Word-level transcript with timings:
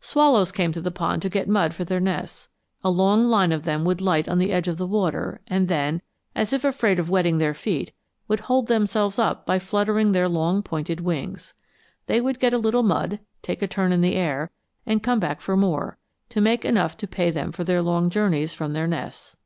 Swallows 0.00 0.50
came 0.50 0.72
to 0.72 0.80
the 0.80 0.90
pond 0.90 1.20
to 1.20 1.28
get 1.28 1.46
mud 1.46 1.74
for 1.74 1.84
their 1.84 2.00
nests. 2.00 2.48
A 2.82 2.88
long 2.88 3.24
line 3.26 3.52
of 3.52 3.64
them 3.64 3.84
would 3.84 4.00
light 4.00 4.26
on 4.26 4.38
the 4.38 4.50
edge 4.50 4.66
of 4.66 4.78
the 4.78 4.86
water, 4.86 5.42
and 5.46 5.68
then, 5.68 6.00
as 6.34 6.54
if 6.54 6.64
afraid 6.64 6.98
of 6.98 7.10
wetting 7.10 7.36
their 7.36 7.52
feet, 7.52 7.92
would 8.28 8.40
hold 8.40 8.68
themselves 8.68 9.18
up 9.18 9.44
by 9.44 9.58
fluttering 9.58 10.12
their 10.12 10.26
long 10.26 10.62
pointed 10.62 11.00
wings. 11.02 11.52
They 12.06 12.18
would 12.18 12.40
get 12.40 12.54
a 12.54 12.56
little 12.56 12.82
mud, 12.82 13.18
take 13.42 13.60
a 13.60 13.68
turn 13.68 13.92
in 13.92 14.00
the 14.00 14.14
air, 14.14 14.50
and 14.86 15.02
come 15.02 15.20
back 15.20 15.42
for 15.42 15.54
more, 15.54 15.98
to 16.30 16.40
make 16.40 16.64
enough 16.64 16.96
to 16.96 17.06
pay 17.06 17.30
them 17.30 17.52
for 17.52 17.62
their 17.62 17.82
long 17.82 18.08
journeys 18.08 18.54
from 18.54 18.72
their 18.72 18.86
nests. 18.86 19.36